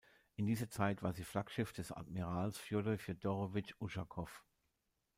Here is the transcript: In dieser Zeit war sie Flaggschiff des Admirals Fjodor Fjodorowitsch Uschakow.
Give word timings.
In 0.35 0.47
dieser 0.47 0.67
Zeit 0.67 1.03
war 1.03 1.13
sie 1.13 1.23
Flaggschiff 1.23 1.73
des 1.73 1.91
Admirals 1.91 2.57
Fjodor 2.57 2.97
Fjodorowitsch 2.97 3.75
Uschakow. 3.79 4.31